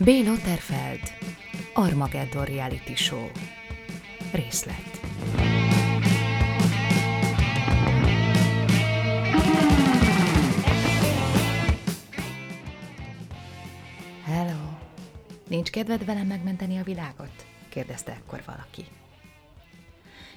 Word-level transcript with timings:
B. 0.00 0.06
Lotterfeld 0.06 1.00
Armageddon 1.74 2.44
Reality 2.44 2.94
Show 2.94 3.30
Részlet 4.32 5.00
Hello! 14.24 14.70
Nincs 15.48 15.70
kedved 15.70 16.04
velem 16.04 16.26
megmenteni 16.26 16.78
a 16.78 16.82
világot? 16.82 17.46
kérdezte 17.68 18.12
ekkor 18.12 18.42
valaki. 18.46 18.84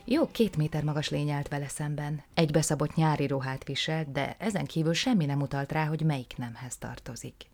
Jó 0.05 0.27
két 0.27 0.57
méter 0.57 0.83
magas 0.83 1.09
lény 1.09 1.29
állt 1.29 1.47
vele 1.47 1.67
szemben, 1.67 2.23
egybeszabott 2.33 2.95
nyári 2.95 3.27
ruhát 3.27 3.63
viselt, 3.63 4.11
de 4.11 4.35
ezen 4.39 4.65
kívül 4.65 4.93
semmi 4.93 5.25
nem 5.25 5.41
utalt 5.41 5.71
rá, 5.71 5.85
hogy 5.85 6.01
melyik 6.01 6.37
nemhez 6.37 6.77
tartozik. 6.77 7.50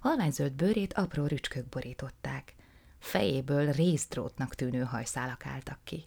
Halványzöld 0.00 0.52
bőrét 0.52 0.92
apró 0.92 1.26
rücskök 1.26 1.68
borították. 1.68 2.54
Fejéből 2.98 3.72
részdrótnak 3.72 4.54
tűnő 4.54 4.82
hajszálak 4.82 5.46
álltak 5.46 5.78
ki. 5.84 6.04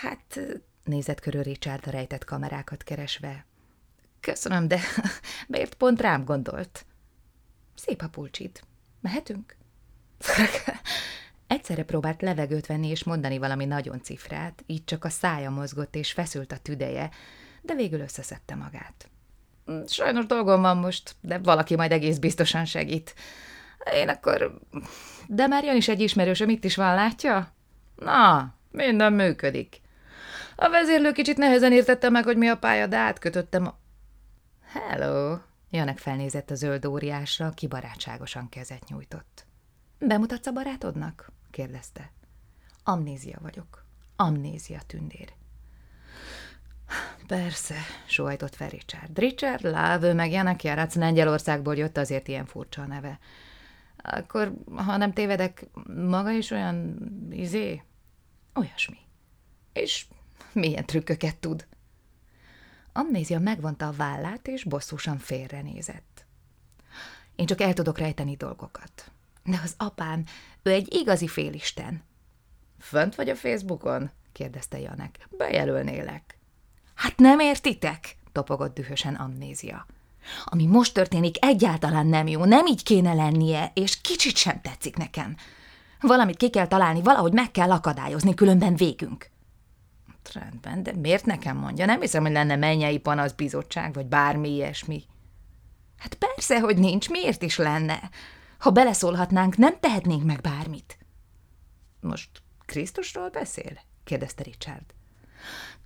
Hát, 0.00 0.40
nézett 0.84 1.20
körül 1.20 1.42
Richard 1.42 1.86
a 1.86 1.90
rejtett 1.90 2.24
kamerákat 2.24 2.82
keresve. 2.82 3.46
Köszönöm, 4.20 4.68
de 4.68 4.80
miért 5.48 5.74
pont 5.74 6.00
rám 6.00 6.24
gondolt? 6.24 6.86
Szép 7.74 8.02
a 8.02 8.08
pulcsit. 8.08 8.64
Mehetünk? 9.00 9.56
Egyszerre 11.46 11.84
próbált 11.84 12.22
levegőt 12.22 12.66
venni 12.66 12.88
és 12.88 13.04
mondani 13.04 13.38
valami 13.38 13.64
nagyon 13.64 14.02
cifrát, 14.02 14.62
így 14.66 14.84
csak 14.84 15.04
a 15.04 15.08
szája 15.08 15.50
mozgott 15.50 15.94
és 15.94 16.12
feszült 16.12 16.52
a 16.52 16.58
tüdeje, 16.58 17.10
de 17.62 17.74
végül 17.74 18.00
összeszedte 18.00 18.54
magát. 18.54 19.10
Sajnos 19.86 20.26
dolgom 20.26 20.60
van 20.60 20.76
most, 20.76 21.16
de 21.20 21.38
valaki 21.38 21.76
majd 21.76 21.92
egész 21.92 22.18
biztosan 22.18 22.64
segít. 22.64 23.14
Én 23.94 24.08
akkor... 24.08 24.58
De 25.26 25.46
már 25.46 25.64
jön 25.64 25.76
is 25.76 25.88
egy 25.88 26.00
ismerősöm, 26.00 26.48
itt 26.48 26.64
is 26.64 26.76
van, 26.76 26.94
látja? 26.94 27.52
Na, 27.96 28.54
minden 28.70 29.12
működik. 29.12 29.80
A 30.56 30.68
vezérlő 30.68 31.12
kicsit 31.12 31.36
nehezen 31.36 31.72
értette 31.72 32.10
meg, 32.10 32.24
hogy 32.24 32.36
mi 32.36 32.48
a 32.48 32.56
pálya, 32.56 32.86
de 32.86 32.96
átkötöttem 32.96 33.66
a... 33.66 33.78
Hello! 34.72 35.38
Janek 35.70 35.98
felnézett 35.98 36.50
a 36.50 36.54
zöld 36.54 36.84
óriásra, 36.84 37.50
ki 37.50 37.66
barátságosan 37.66 38.48
kezet 38.48 38.88
nyújtott. 38.88 39.46
Bemutatsz 39.98 40.46
a 40.46 40.52
barátodnak? 40.52 41.32
kérdezte. 41.50 42.10
Amnézia 42.84 43.38
vagyok. 43.42 43.84
Amnézia 44.16 44.80
tündér. 44.86 45.32
Persze, 47.26 47.74
sóhajtott 48.06 48.54
fel 48.54 48.68
Richard. 48.68 49.18
Richard 49.18 49.62
Love, 49.62 50.12
meg 50.12 50.30
Janek 50.30 50.64
Jarac 50.64 50.94
Lengyelországból 50.94 51.76
jött, 51.76 51.96
azért 51.96 52.28
ilyen 52.28 52.46
furcsa 52.46 52.82
a 52.82 52.86
neve. 52.86 53.18
Akkor, 53.96 54.52
ha 54.74 54.96
nem 54.96 55.12
tévedek, 55.12 55.66
maga 56.06 56.30
is 56.30 56.50
olyan, 56.50 56.98
izé, 57.30 57.82
olyasmi. 58.54 58.98
És 59.72 60.06
milyen 60.52 60.86
trükköket 60.86 61.36
tud? 61.36 61.66
Amnézia 62.92 63.38
megvonta 63.38 63.86
a 63.86 63.92
vállát, 63.92 64.48
és 64.48 64.64
bosszúsan 64.64 65.18
félrenézett. 65.18 66.26
Én 67.36 67.46
csak 67.46 67.60
el 67.60 67.72
tudok 67.72 67.98
rejteni 67.98 68.36
dolgokat. 68.36 69.10
De 69.44 69.60
az 69.64 69.74
apám, 69.76 70.24
ő 70.62 70.70
egy 70.70 70.94
igazi 70.94 71.28
félisten. 71.28 72.02
Fönt 72.78 73.14
vagy 73.14 73.28
a 73.28 73.34
Facebookon? 73.34 74.10
kérdezte 74.32 74.78
Janek. 74.78 75.28
Bejelölnélek. 75.30 76.35
Hát 76.96 77.16
nem 77.16 77.38
értitek? 77.38 78.16
topogott 78.32 78.74
dühösen 78.74 79.14
amnézia. 79.14 79.86
Ami 80.44 80.66
most 80.66 80.94
történik, 80.94 81.44
egyáltalán 81.44 82.06
nem 82.06 82.26
jó, 82.26 82.44
nem 82.44 82.66
így 82.66 82.82
kéne 82.82 83.14
lennie, 83.14 83.70
és 83.74 84.00
kicsit 84.00 84.36
sem 84.36 84.60
tetszik 84.60 84.96
nekem. 84.96 85.36
Valamit 86.00 86.36
ki 86.36 86.50
kell 86.50 86.66
találni, 86.66 87.02
valahogy 87.02 87.32
meg 87.32 87.50
kell 87.50 87.70
akadályozni, 87.70 88.34
különben 88.34 88.76
végünk. 88.76 89.30
Rendben, 90.32 90.82
de 90.82 90.92
miért 90.92 91.24
nekem 91.24 91.56
mondja? 91.56 91.86
Nem 91.86 92.00
hiszem, 92.00 92.22
hogy 92.22 92.32
lenne 92.32 92.56
mennyei 92.56 92.98
panaszbizottság, 92.98 93.94
vagy 93.94 94.06
bármi 94.06 94.48
ilyesmi. 94.48 95.04
Hát 95.98 96.14
persze, 96.14 96.60
hogy 96.60 96.78
nincs, 96.78 97.08
miért 97.08 97.42
is 97.42 97.56
lenne? 97.56 98.10
Ha 98.58 98.70
beleszólhatnánk, 98.70 99.56
nem 99.56 99.80
tehetnénk 99.80 100.24
meg 100.24 100.40
bármit. 100.40 100.98
Most 102.00 102.30
Krisztusról 102.64 103.28
beszél? 103.28 103.78
kérdezte 104.04 104.42
Richard. 104.42 104.95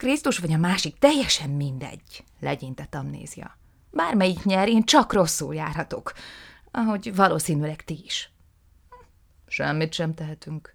Krisztus 0.00 0.38
vagy 0.38 0.52
a 0.52 0.56
másik, 0.56 0.98
teljesen 0.98 1.50
mindegy, 1.50 2.24
legyintett 2.38 2.94
amnézia. 2.94 3.56
Bármelyik 3.90 4.44
nyer, 4.44 4.68
én 4.68 4.84
csak 4.84 5.12
rosszul 5.12 5.54
járhatok, 5.54 6.12
ahogy 6.70 7.14
valószínűleg 7.14 7.84
ti 7.84 8.00
is. 8.04 8.30
Semmit 9.46 9.92
sem 9.92 10.14
tehetünk. 10.14 10.74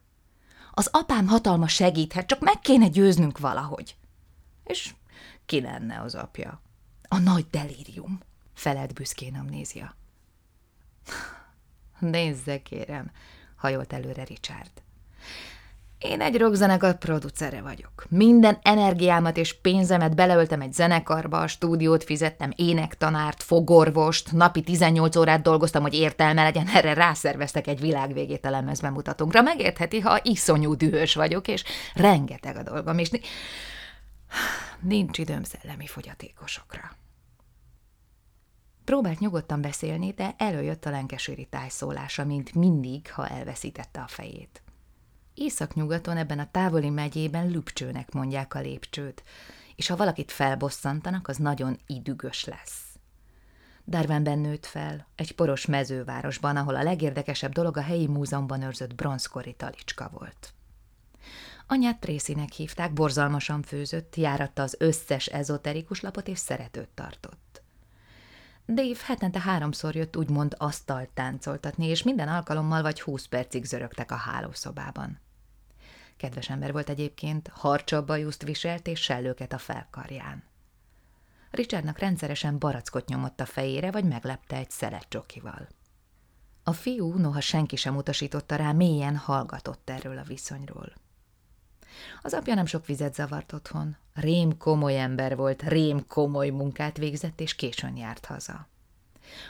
Az 0.71 0.89
apám 0.91 1.27
hatalma 1.27 1.67
segíthet, 1.67 2.27
csak 2.27 2.39
meg 2.39 2.59
kéne 2.59 2.87
győznünk 2.87 3.37
valahogy. 3.37 3.95
És 4.63 4.93
ki 5.45 5.61
lenne 5.61 6.01
az 6.01 6.15
apja? 6.15 6.61
A 7.07 7.17
nagy 7.17 7.49
delírium, 7.49 8.19
felelt 8.53 8.93
büszkén 8.93 9.35
amnézia. 9.35 9.95
Nézze, 11.99 12.61
kérem, 12.61 13.11
hajolt 13.55 13.93
előre 13.93 14.23
Richard. 14.23 14.71
Én 16.09 16.21
egy 16.21 16.37
rockzenekar 16.37 16.97
producere 16.97 17.61
vagyok. 17.61 18.05
Minden 18.09 18.57
energiámat 18.61 19.37
és 19.37 19.53
pénzemet 19.53 20.15
beleöltem 20.15 20.61
egy 20.61 20.73
zenekarba, 20.73 21.39
a 21.39 21.47
stúdiót 21.47 22.03
fizettem, 22.03 22.51
énektanárt, 22.55 23.43
fogorvost, 23.43 24.31
napi 24.31 24.61
18 24.61 25.15
órát 25.15 25.41
dolgoztam, 25.41 25.81
hogy 25.81 25.93
értelme 25.93 26.43
legyen, 26.43 26.67
erre 26.67 26.93
rászerveztek 26.93 27.67
egy 27.67 27.79
világvégét 27.79 28.45
a 28.45 28.49
lemezbemutatónkra. 28.49 29.41
Megértheti, 29.41 29.99
ha 29.99 30.19
iszonyú 30.23 30.73
dühös 30.73 31.15
vagyok, 31.15 31.47
és 31.47 31.63
rengeteg 31.93 32.57
a 32.57 32.63
dolgom, 32.63 32.97
és 32.97 33.09
nincs 34.79 35.17
időm 35.17 35.43
szellemi 35.43 35.87
fogyatékosokra. 35.87 36.91
Próbált 38.83 39.19
nyugodtan 39.19 39.61
beszélni, 39.61 40.11
de 40.11 40.35
előjött 40.37 40.85
a 40.85 40.89
lenkesőri 40.89 41.45
tájszólása, 41.45 42.25
mint 42.25 42.53
mindig, 42.53 43.11
ha 43.11 43.27
elveszítette 43.27 44.01
a 44.01 44.07
fejét. 44.07 44.64
Északnyugaton 45.35 46.17
ebben 46.17 46.39
a 46.39 46.51
távoli 46.51 46.89
megyében 46.89 47.49
lüpcsőnek 47.49 48.11
mondják 48.11 48.53
a 48.53 48.59
lépcsőt, 48.59 49.23
és 49.75 49.87
ha 49.87 49.95
valakit 49.95 50.31
felbosszantanak, 50.31 51.27
az 51.27 51.37
nagyon 51.37 51.79
idügös 51.87 52.45
lesz. 52.45 52.83
Darwinben 53.87 54.39
nőtt 54.39 54.65
fel, 54.65 55.07
egy 55.15 55.35
poros 55.35 55.65
mezővárosban, 55.65 56.57
ahol 56.57 56.75
a 56.75 56.83
legérdekesebb 56.83 57.51
dolog 57.51 57.77
a 57.77 57.81
helyi 57.81 58.07
múzeumban 58.07 58.61
őrzött 58.61 58.95
bronzkori 58.95 59.53
talicska 59.53 60.09
volt. 60.13 60.53
Anyát 61.67 61.99
Trészinek 61.99 62.51
hívták, 62.51 62.93
borzalmasan 62.93 63.61
főzött, 63.61 64.15
járatta 64.15 64.61
az 64.61 64.75
összes 64.79 65.25
ezoterikus 65.25 66.01
lapot 66.01 66.27
és 66.27 66.39
szeretőt 66.39 66.89
tartott. 66.89 67.61
Dave 68.67 68.99
hetente 69.05 69.39
háromszor 69.39 69.95
jött 69.95 70.17
úgymond 70.17 70.55
asztalt 70.57 71.09
táncoltatni, 71.09 71.85
és 71.85 72.03
minden 72.03 72.27
alkalommal 72.27 72.81
vagy 72.81 73.01
húsz 73.01 73.25
percig 73.25 73.65
zörögtek 73.65 74.11
a 74.11 74.15
hálószobában. 74.15 75.19
Kedves 76.17 76.49
ember 76.49 76.71
volt 76.71 76.89
egyébként, 76.89 77.47
harcsabb 77.47 78.09
juszt 78.09 78.43
viselt 78.43 78.87
és 78.87 79.01
sellőket 79.01 79.53
a 79.53 79.57
felkarján. 79.57 80.43
Richardnak 81.51 81.99
rendszeresen 81.99 82.59
barackot 82.59 83.07
nyomott 83.07 83.39
a 83.39 83.45
fejére, 83.45 83.91
vagy 83.91 84.03
meglepte 84.03 84.55
egy 84.55 84.69
szelet 84.69 85.05
csokival. 85.09 85.67
A 86.63 86.73
fiú, 86.73 87.13
noha 87.13 87.41
senki 87.41 87.75
sem 87.75 87.95
utasította 87.95 88.55
rá, 88.55 88.71
mélyen 88.71 89.17
hallgatott 89.17 89.89
erről 89.89 90.17
a 90.17 90.23
viszonyról. 90.23 90.93
Az 92.21 92.33
apja 92.33 92.53
nem 92.53 92.65
sok 92.65 92.85
vizet 92.85 93.15
zavart 93.15 93.53
otthon. 93.53 93.97
Rém 94.13 94.57
komoly 94.57 94.99
ember 94.99 95.35
volt, 95.35 95.61
rém 95.61 96.07
komoly 96.07 96.49
munkát 96.49 96.97
végzett, 96.97 97.39
és 97.39 97.55
későn 97.55 97.97
járt 97.97 98.25
haza. 98.25 98.67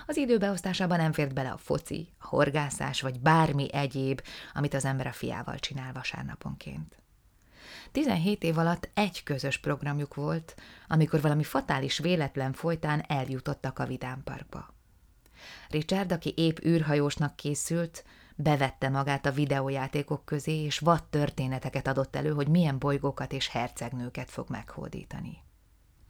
Az 0.06 0.18
időbeosztásában 0.18 0.98
nem 0.98 1.12
fért 1.12 1.34
bele 1.34 1.50
a 1.50 1.58
foci, 1.58 2.10
a 2.20 2.28
horgászás, 2.28 3.02
vagy 3.02 3.20
bármi 3.20 3.74
egyéb, 3.74 4.22
amit 4.54 4.74
az 4.74 4.86
ember 4.86 5.08
a 5.08 5.12
fiával 5.12 5.60
csinál 5.60 5.94
vasárnaponként. 5.94 6.96
17 7.92 8.44
év 8.44 8.58
alatt 8.58 8.90
egy 8.94 9.24
közös 9.24 9.58
programjuk 9.58 10.14
volt, 10.14 10.56
amikor 10.88 11.22
valami 11.22 11.44
fatális 11.44 11.98
véletlen 11.98 12.54
folytán 12.54 13.04
eljutottak 13.08 13.80
a 13.80 13.86
vidámparkba. 13.86 14.74
Richard, 15.70 16.12
aki 16.12 16.34
épp 16.36 16.58
űrhajósnak 16.66 17.36
készült, 17.36 18.04
bevette 18.36 18.90
magát 18.90 19.26
a 19.26 19.32
videójátékok 19.32 20.26
közé, 20.26 20.64
és 20.64 20.80
vad 20.80 21.04
történeteket 21.04 21.88
adott 21.88 22.16
elő, 22.16 22.34
hogy 22.34 22.48
milyen 22.48 22.80
bolygókat 22.80 23.34
és 23.34 23.48
hercegnőket 23.48 24.30
fog 24.30 24.50
meghódítani. 24.50 25.45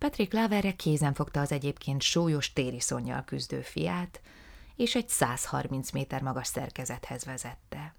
Patrick 0.05 0.33
Laverre 0.33 0.71
kézen 0.71 1.13
fogta 1.13 1.39
az 1.39 1.51
egyébként 1.51 2.01
súlyos 2.01 2.53
tériszonnyal 2.53 3.23
küzdő 3.23 3.61
fiát, 3.61 4.21
és 4.75 4.95
egy 4.95 5.09
130 5.09 5.91
méter 5.91 6.21
magas 6.21 6.47
szerkezethez 6.47 7.25
vezette. 7.25 7.95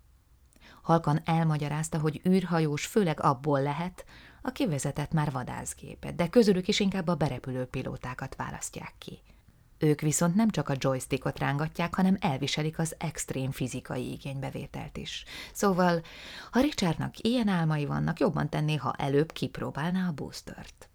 Halkan 0.82 1.20
elmagyarázta, 1.24 1.98
hogy 1.98 2.20
űrhajós 2.28 2.86
főleg 2.86 3.20
abból 3.20 3.62
lehet, 3.62 4.04
aki 4.42 4.66
vezetett 4.66 5.12
már 5.12 5.30
vadászgépet, 5.30 6.14
de 6.14 6.28
közülük 6.28 6.68
is 6.68 6.80
inkább 6.80 7.08
a 7.08 7.14
berepülő 7.14 7.64
pilótákat 7.64 8.36
választják 8.36 8.94
ki. 8.98 9.18
Ők 9.78 10.00
viszont 10.00 10.34
nem 10.34 10.50
csak 10.50 10.68
a 10.68 10.76
joystickot 10.78 11.38
rángatják, 11.38 11.94
hanem 11.94 12.16
elviselik 12.20 12.78
az 12.78 12.94
extrém 12.98 13.50
fizikai 13.50 14.10
igénybevételt 14.12 14.96
is. 14.96 15.24
Szóval, 15.52 16.02
ha 16.50 16.60
Richardnak 16.60 17.18
ilyen 17.18 17.48
álmai 17.48 17.84
vannak, 17.86 18.20
jobban 18.20 18.48
tenné, 18.48 18.74
ha 18.74 18.94
előbb 18.98 19.32
kipróbálná 19.32 20.08
a 20.08 20.12
boostert. 20.12 20.88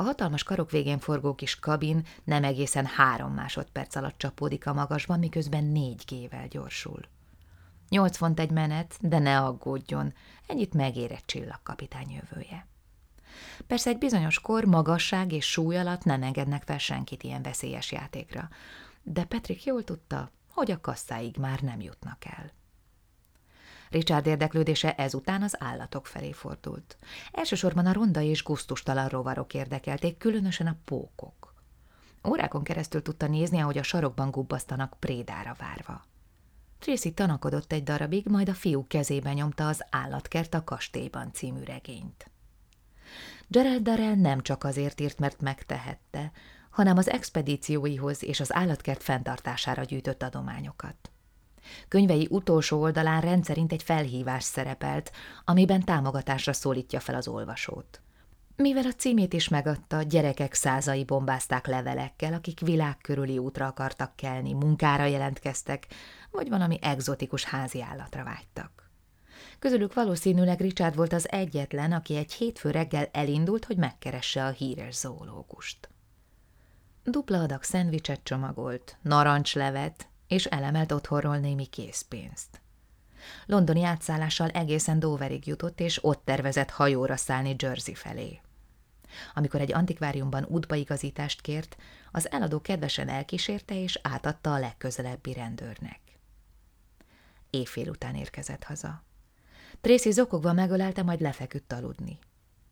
A 0.00 0.02
hatalmas 0.02 0.42
karok 0.42 0.70
végén 0.70 0.98
forgó 0.98 1.34
kis 1.34 1.58
kabin 1.58 2.06
nem 2.24 2.44
egészen 2.44 2.86
három 2.86 3.32
másodperc 3.34 3.94
alatt 3.94 4.18
csapódik 4.18 4.66
a 4.66 4.72
magasban, 4.72 5.18
miközben 5.18 5.64
négy 5.64 6.02
gével 6.06 6.48
gyorsul. 6.48 7.00
Nyolc 7.88 8.16
font 8.16 8.40
egy 8.40 8.50
menet, 8.50 8.96
de 9.00 9.18
ne 9.18 9.40
aggódjon, 9.40 10.14
ennyit 10.46 10.74
megér 10.74 11.12
egy 11.12 11.24
csillagkapitány 11.24 12.10
jövője. 12.10 12.66
Persze 13.66 13.90
egy 13.90 13.98
bizonyos 13.98 14.38
kor, 14.40 14.64
magasság 14.64 15.32
és 15.32 15.50
súly 15.50 15.78
alatt 15.78 16.04
nem 16.04 16.22
engednek 16.22 16.62
fel 16.62 16.78
senkit 16.78 17.22
ilyen 17.22 17.42
veszélyes 17.42 17.92
játékra, 17.92 18.48
de 19.02 19.24
Patrick 19.24 19.64
jól 19.64 19.84
tudta, 19.84 20.30
hogy 20.48 20.70
a 20.70 20.80
kasszáig 20.80 21.36
már 21.36 21.60
nem 21.60 21.80
jutnak 21.80 22.24
el. 22.24 22.50
Richard 23.90 24.26
érdeklődése 24.26 24.94
ezután 24.94 25.42
az 25.42 25.56
állatok 25.58 26.06
felé 26.06 26.32
fordult. 26.32 26.96
Elsősorban 27.32 27.86
a 27.86 27.92
ronda 27.92 28.20
és 28.20 28.42
guztustalan 28.42 29.08
rovarok 29.08 29.54
érdekelték, 29.54 30.16
különösen 30.16 30.66
a 30.66 30.76
pókok. 30.84 31.54
Órákon 32.28 32.62
keresztül 32.62 33.02
tudta 33.02 33.26
nézni, 33.26 33.58
ahogy 33.58 33.78
a 33.78 33.82
sarokban 33.82 34.30
gubbasztanak 34.30 34.96
prédára 34.98 35.56
várva. 35.58 36.04
Tracy 36.78 37.14
tanakodott 37.14 37.72
egy 37.72 37.82
darabig, 37.82 38.26
majd 38.26 38.48
a 38.48 38.54
fiú 38.54 38.86
kezébe 38.86 39.32
nyomta 39.32 39.68
az 39.68 39.84
Állatkert 39.90 40.54
a 40.54 40.64
kastélyban 40.64 41.32
című 41.32 41.62
regényt. 41.62 42.30
Gerald 43.46 43.82
Darrell 43.82 44.14
nem 44.14 44.40
csak 44.40 44.64
azért 44.64 45.00
írt, 45.00 45.18
mert 45.18 45.40
megtehette, 45.40 46.32
hanem 46.70 46.96
az 46.96 47.10
expedícióihoz 47.10 48.24
és 48.24 48.40
az 48.40 48.54
állatkert 48.54 49.02
fenntartására 49.02 49.82
gyűjtött 49.82 50.22
adományokat. 50.22 51.10
Könyvei 51.88 52.26
utolsó 52.30 52.80
oldalán 52.80 53.20
rendszerint 53.20 53.72
egy 53.72 53.82
felhívás 53.82 54.44
szerepelt, 54.44 55.10
amiben 55.44 55.84
támogatásra 55.84 56.52
szólítja 56.52 57.00
fel 57.00 57.14
az 57.14 57.28
olvasót. 57.28 58.00
Mivel 58.56 58.86
a 58.86 58.92
címét 58.92 59.32
is 59.32 59.48
megadta, 59.48 60.02
gyerekek 60.02 60.54
százai 60.54 61.04
bombázták 61.04 61.66
levelekkel, 61.66 62.32
akik 62.32 62.60
világ 62.60 62.96
útra 63.38 63.66
akartak 63.66 64.16
kelni, 64.16 64.52
munkára 64.52 65.04
jelentkeztek, 65.04 65.86
vagy 66.30 66.48
valami 66.48 66.78
egzotikus 66.82 67.44
házi 67.44 67.82
állatra 67.82 68.24
vágytak. 68.24 68.90
Közülük 69.58 69.94
valószínűleg 69.94 70.60
Richard 70.60 70.96
volt 70.96 71.12
az 71.12 71.30
egyetlen, 71.30 71.92
aki 71.92 72.16
egy 72.16 72.32
hétfő 72.32 72.70
reggel 72.70 73.08
elindult, 73.12 73.64
hogy 73.64 73.76
megkeresse 73.76 74.44
a 74.44 74.50
híres 74.50 74.94
zoológust. 74.94 75.88
Dupla 77.04 77.38
adag 77.38 77.62
szendvicset 77.62 78.20
csomagolt, 78.22 78.96
narancslevet, 79.02 80.08
és 80.30 80.44
elemelt 80.44 80.92
otthonról 80.92 81.36
némi 81.36 81.66
készpénzt. 81.66 82.60
Londoni 83.46 83.84
átszállással 83.84 84.48
egészen 84.48 84.98
Doverig 84.98 85.46
jutott, 85.46 85.80
és 85.80 86.04
ott 86.04 86.24
tervezett 86.24 86.70
hajóra 86.70 87.16
szállni 87.16 87.54
Jersey 87.58 87.94
felé. 87.94 88.40
Amikor 89.34 89.60
egy 89.60 89.72
antikváriumban 89.72 90.44
útbaigazítást 90.48 91.40
kért, 91.40 91.76
az 92.12 92.30
eladó 92.30 92.60
kedvesen 92.60 93.08
elkísérte 93.08 93.82
és 93.82 93.98
átadta 94.02 94.52
a 94.52 94.58
legközelebbi 94.58 95.32
rendőrnek. 95.32 96.00
Éjfél 97.50 97.88
után 97.88 98.14
érkezett 98.14 98.64
haza. 98.64 99.02
Tracy 99.80 100.10
zokogva 100.10 100.52
megölelte, 100.52 101.02
majd 101.02 101.20
lefeküdt 101.20 101.72
aludni. 101.72 102.18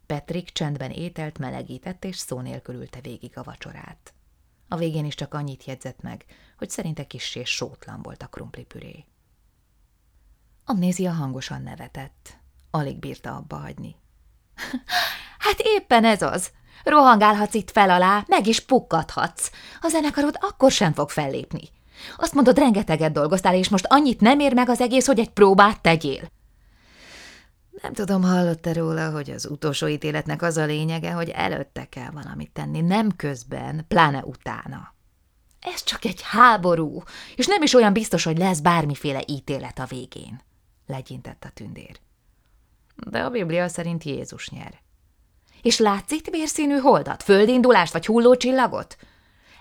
Patrick 0.06 0.52
csendben 0.52 0.90
ételt 0.90 1.38
melegített, 1.38 2.04
és 2.04 2.16
szó 2.16 2.40
nélkül 2.40 2.74
ülte 2.74 3.00
végig 3.00 3.38
a 3.38 3.42
vacsorát. 3.42 4.12
A 4.68 4.76
végén 4.76 5.04
is 5.04 5.14
csak 5.14 5.34
annyit 5.34 5.64
jegyzett 5.64 6.02
meg, 6.02 6.24
hogy 6.58 6.70
szerinte 6.70 7.06
kissé 7.06 7.44
sótlan 7.44 8.02
volt 8.02 8.22
a 8.22 8.26
krumplipüré. 8.26 9.04
Amnézia 10.64 11.12
hangosan 11.12 11.62
nevetett. 11.62 12.38
Alig 12.70 12.98
bírta 12.98 13.36
abba 13.36 13.56
hagyni. 13.56 13.96
Hát 15.38 15.58
éppen 15.58 16.04
ez 16.04 16.22
az. 16.22 16.50
Rohangálhatsz 16.84 17.54
itt 17.54 17.70
fel 17.70 17.90
alá, 17.90 18.24
meg 18.26 18.46
is 18.46 18.60
pukkadhatsz. 18.60 19.50
A 19.80 19.88
zenekarod 19.88 20.36
akkor 20.40 20.70
sem 20.70 20.92
fog 20.92 21.10
fellépni. 21.10 21.68
Azt 22.16 22.34
mondod, 22.34 22.58
rengeteget 22.58 23.12
dolgoztál, 23.12 23.54
és 23.54 23.68
most 23.68 23.86
annyit 23.88 24.20
nem 24.20 24.40
ér 24.40 24.54
meg 24.54 24.68
az 24.68 24.80
egész, 24.80 25.06
hogy 25.06 25.18
egy 25.18 25.30
próbát 25.30 25.80
tegyél. 25.80 26.30
Nem 27.82 27.92
tudom, 27.92 28.22
hallott-e 28.22 28.72
róla, 28.72 29.10
hogy 29.10 29.30
az 29.30 29.50
utolsó 29.50 29.86
ítéletnek 29.86 30.42
az 30.42 30.56
a 30.56 30.64
lényege, 30.64 31.12
hogy 31.12 31.28
előtte 31.28 31.84
kell 31.84 32.10
valamit 32.10 32.50
tenni, 32.52 32.80
nem 32.80 33.16
közben, 33.16 33.84
pláne 33.88 34.24
utána. 34.24 34.94
Ez 35.60 35.82
csak 35.82 36.04
egy 36.04 36.22
háború, 36.22 37.02
és 37.36 37.46
nem 37.46 37.62
is 37.62 37.74
olyan 37.74 37.92
biztos, 37.92 38.24
hogy 38.24 38.38
lesz 38.38 38.60
bármiféle 38.60 39.22
ítélet 39.26 39.78
a 39.78 39.84
végén, 39.84 40.40
legyintett 40.86 41.44
a 41.44 41.50
tündér. 41.54 42.00
De 43.10 43.20
a 43.20 43.30
Biblia 43.30 43.68
szerint 43.68 44.04
Jézus 44.04 44.48
nyer. 44.48 44.80
És 45.62 45.78
látsz 45.78 46.12
itt 46.12 46.26
vérszínű 46.26 46.76
holdat, 46.76 47.22
földindulást 47.22 47.92
vagy 47.92 48.06
hullócsillagot? 48.06 48.96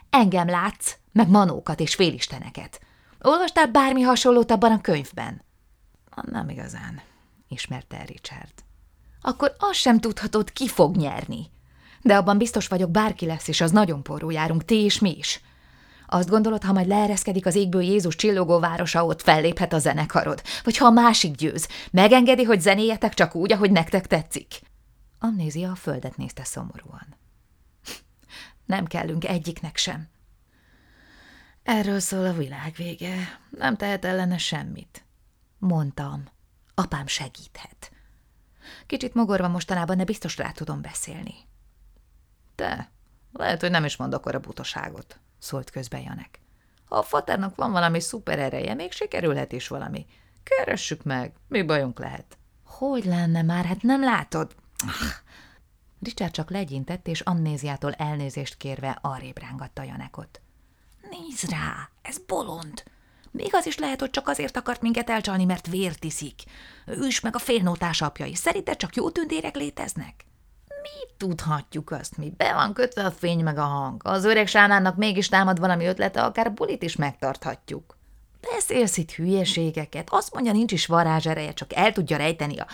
Engem 0.10 0.50
látsz, 0.50 0.96
meg 1.12 1.30
manókat 1.30 1.80
és 1.80 1.96
félisteneket. 1.96 2.80
Olvastál 3.22 3.68
bármi 3.68 4.02
hasonlót 4.02 4.52
abban 4.52 4.72
a 4.72 4.82
könyvben? 4.82 5.42
Nem 6.22 6.50
igazán, 6.50 7.02
ismerte 7.48 7.98
el 7.98 8.06
Richard. 8.06 8.54
Akkor 9.22 9.56
azt 9.60 9.80
sem 9.80 10.00
tudhatod, 10.00 10.52
ki 10.52 10.68
fog 10.68 10.96
nyerni. 10.96 11.46
De 12.02 12.16
abban 12.16 12.38
biztos 12.38 12.68
vagyok, 12.68 12.92
bárki 12.92 13.26
lesz, 13.26 13.48
és 13.48 13.62
az 13.62 13.72
nagyon 13.72 14.04
porró 14.04 14.30
járunk, 14.30 14.66
ti 14.66 14.76
és 14.76 15.00
mi 15.00 15.18
is. 15.18 15.42
Azt 16.08 16.30
gondolod, 16.30 16.64
ha 16.64 16.74
majd 16.74 16.88
leereszkedik 16.88 17.46
az 17.46 17.56
égből 17.56 17.82
Jézus 17.82 18.16
csillogó 18.16 18.60
városa, 18.60 19.06
ott 19.06 19.22
felléphet 19.22 19.74
a 19.74 19.80
zenekarod? 19.80 20.42
Vagy 20.64 20.78
ha 20.78 20.86
a 20.86 20.92
másik 20.92 21.36
győz, 21.36 21.68
megengedi, 21.92 22.44
hogy 22.44 22.62
zenéjetek 22.62 23.14
csak 23.14 23.36
úgy, 23.36 23.52
ahogy 23.52 23.72
nektek 23.72 24.08
tetszik? 24.08 24.60
Amnézia 25.20 25.72
a 25.72 25.76
földet 25.76 26.18
nézte 26.18 26.44
szomorúan. 26.44 27.16
Nem 28.66 28.86
kellünk 28.86 29.26
egyiknek 29.26 29.78
sem. 29.78 30.08
Erről 31.64 32.00
szól 32.00 32.26
a 32.26 32.34
világ 32.34 32.74
vége. 32.78 33.40
Nem 33.50 33.76
tehet 33.76 34.06
ellene 34.06 34.38
semmit. 34.38 35.06
Mondtam. 35.58 36.24
Apám 36.80 37.08
segíthet. 37.08 37.92
Kicsit 38.86 39.14
mogorva 39.14 39.48
mostanában, 39.48 39.98
de 39.98 40.04
biztos 40.04 40.38
rá 40.38 40.52
tudom 40.52 40.82
beszélni. 40.82 41.34
Te, 42.56 42.90
lehet, 43.34 43.62
hogy 43.62 43.72
nem 43.72 43.86
is 43.86 43.96
mondok 43.96 44.26
a 44.26 44.40
butaságot, 44.40 45.20
szólt 45.40 45.70
közbe 45.70 46.02
Janek. 46.02 46.40
Ha 46.86 46.96
a 46.96 47.04
faternak 47.04 47.56
van 47.56 47.72
valami 47.72 48.00
szuper 48.00 48.40
ereje, 48.40 48.74
még 48.74 48.92
sikerülhet 48.92 49.52
is 49.52 49.68
valami. 49.68 50.06
Keressük 50.44 51.04
meg, 51.04 51.34
mi 51.48 51.62
bajunk 51.64 52.00
lehet. 52.00 52.38
Hogy 52.64 53.06
lenne 53.06 53.42
már, 53.42 53.66
hát 53.66 53.82
nem 53.82 54.04
látod? 54.04 54.56
Richard 56.00 56.32
csak 56.32 56.50
legyintett, 56.50 57.08
és 57.08 57.22
amnéziától 57.22 57.92
elnézést 57.92 58.58
kérve 58.58 58.98
arrébb 59.02 59.38
rángatta 59.40 59.84
Janekot. 59.84 60.42
Nézd 61.10 61.50
rá, 61.50 61.90
ez 62.02 62.18
bolond! 62.18 62.84
Még 63.38 63.50
az 63.52 63.66
is 63.66 63.78
lehet, 63.78 64.00
hogy 64.00 64.10
csak 64.10 64.28
azért 64.28 64.58
akart 64.58 64.82
minket 64.82 65.10
elcsalni, 65.10 65.46
mert 65.46 65.68
vért 65.68 66.04
iszik. 66.04 66.44
Ő 66.86 67.06
is 67.08 67.20
meg 67.20 67.36
a 67.36 67.40
félnótás 67.40 68.02
apja 68.02 68.26
is. 68.26 68.38
Szerinted 68.38 68.76
csak 68.76 68.96
jó 68.96 69.10
tündérek 69.10 69.56
léteznek? 69.56 70.26
Mi 70.68 71.14
tudhatjuk 71.18 71.92
azt, 71.92 72.18
mi? 72.18 72.34
Be 72.38 72.54
van 72.54 72.74
kötve 72.74 73.06
a 73.06 73.12
fény 73.12 73.44
meg 73.44 73.58
a 73.58 73.64
hang. 73.64 74.02
Az 74.06 74.24
öreg 74.24 74.48
sánánnak 74.48 74.96
mégis 74.96 75.30
támad 75.30 75.60
valami 75.60 75.86
ötlete, 75.86 76.24
akár 76.24 76.54
bulit 76.54 76.84
is 76.84 76.96
megtarthatjuk. 76.96 77.98
Beszélsz 78.42 78.98
itt 78.98 79.12
hülyeségeket. 79.12 80.08
Azt 80.12 80.34
mondja, 80.34 80.52
nincs 80.52 80.72
is 80.72 80.86
varázsereje, 80.86 81.54
csak 81.54 81.74
el 81.74 81.92
tudja 81.92 82.18
rejteni 82.18 82.58
a... 82.58 82.68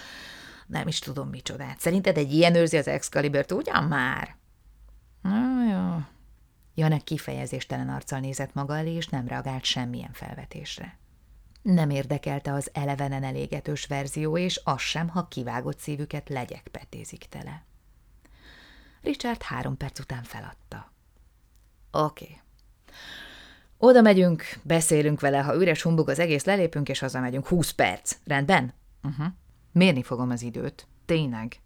Nem 0.67 0.87
is 0.87 0.99
tudom 0.99 1.29
micsodát. 1.29 1.79
Szerinted 1.79 2.17
egy 2.17 2.33
ilyen 2.33 2.55
őrzi 2.55 2.77
az 2.77 2.87
Excalibert, 2.87 3.51
ugyan 3.51 3.83
már? 3.83 4.35
Na 5.21 5.65
jó, 5.71 5.97
Janek 6.75 7.03
kifejezéstelen 7.03 7.89
arccal 7.89 8.19
nézett 8.19 8.53
maga 8.53 8.77
elé, 8.77 8.91
és 8.93 9.07
nem 9.07 9.27
reagált 9.27 9.63
semmilyen 9.63 10.13
felvetésre. 10.13 10.97
Nem 11.61 11.89
érdekelte 11.89 12.53
az 12.53 12.69
elevenen 12.73 13.23
elégetős 13.23 13.85
verzió, 13.85 14.37
és 14.37 14.61
az 14.63 14.81
sem, 14.81 15.07
ha 15.07 15.27
kivágott 15.27 15.79
szívüket 15.79 16.29
legyek 16.29 16.67
petézik 16.71 17.25
tele. 17.29 17.63
Richard 19.01 19.41
három 19.41 19.77
perc 19.77 19.99
után 19.99 20.23
feladta. 20.23 20.91
Oké. 21.91 22.23
Okay. 22.23 22.41
Oda 23.77 24.01
megyünk, 24.01 24.43
beszélünk 24.61 25.19
vele, 25.19 25.41
ha 25.41 25.55
üres 25.55 25.81
humbug 25.81 26.09
az 26.09 26.19
egész, 26.19 26.43
lelépünk, 26.43 26.89
és 26.89 26.99
hazamegyünk. 26.99 27.47
Húsz 27.47 27.71
perc. 27.71 28.17
Rendben? 28.25 28.73
Uh-huh. 29.03 29.25
Mérni 29.71 30.03
fogom 30.03 30.29
az 30.29 30.41
időt. 30.41 30.87
Tényleg. 31.05 31.59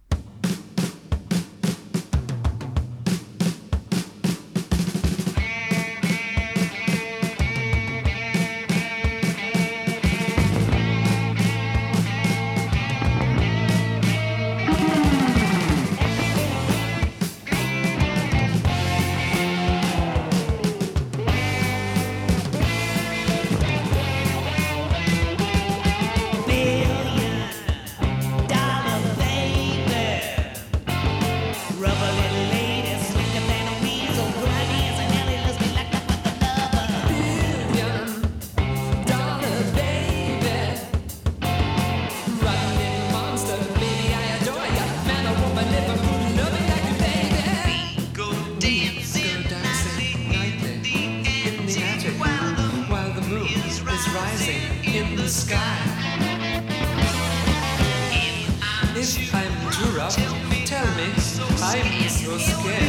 skin. 62.40 62.87